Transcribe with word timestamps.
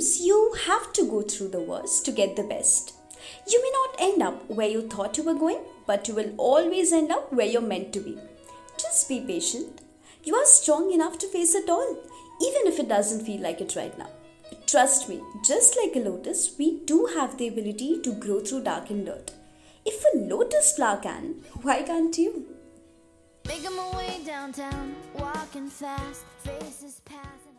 times 0.00 0.20
you 0.20 0.54
have 0.66 0.92
to 0.94 1.04
go 1.04 1.20
through 1.20 1.48
the 1.48 1.60
worst 1.60 2.06
to 2.06 2.12
get 2.12 2.34
the 2.36 2.42
best. 2.42 2.94
You 3.46 3.60
may 3.62 3.70
not 3.70 4.10
end 4.10 4.22
up 4.22 4.48
where 4.48 4.68
you 4.68 4.88
thought 4.88 5.18
you 5.18 5.24
were 5.24 5.34
going, 5.34 5.58
but 5.86 6.08
you 6.08 6.14
will 6.14 6.32
always 6.38 6.92
end 6.92 7.12
up 7.12 7.30
where 7.32 7.46
you're 7.46 7.60
meant 7.60 7.92
to 7.92 8.00
be. 8.00 8.18
Just 8.78 9.08
be 9.10 9.20
patient. 9.20 9.82
You 10.24 10.34
are 10.36 10.46
strong 10.46 10.90
enough 10.92 11.18
to 11.18 11.26
face 11.28 11.54
it 11.54 11.68
all, 11.68 11.98
even 12.40 12.66
if 12.66 12.78
it 12.78 12.88
doesn't 12.88 13.26
feel 13.26 13.42
like 13.42 13.60
it 13.60 13.76
right 13.76 13.96
now. 13.98 14.08
Trust 14.66 15.08
me, 15.08 15.20
just 15.44 15.76
like 15.76 15.94
a 15.96 16.08
lotus, 16.08 16.56
we 16.58 16.80
do 16.86 17.06
have 17.14 17.36
the 17.36 17.48
ability 17.48 18.00
to 18.00 18.14
grow 18.14 18.40
through 18.40 18.62
dark 18.62 18.88
and 18.88 19.04
dirt. 19.04 19.32
If 19.84 20.02
a 20.14 20.18
lotus 20.18 20.72
flower 20.76 21.00
can, 21.02 21.42
why 21.60 21.82
can't 21.82 22.16
you? 22.16 22.46
Making 23.46 23.76
my 23.76 23.96
way 23.96 24.20
downtown, 24.24 24.94
walking 25.18 25.68
fast, 25.68 26.24
faces 26.38 27.02
passing. 27.04 27.49